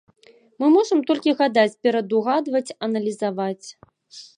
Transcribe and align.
Мы 0.61 0.69
можам 0.75 1.03
толькі 1.11 1.37
гадаць, 1.43 1.75
перадугадваць, 1.85 2.67
аналізаваць. 2.89 3.67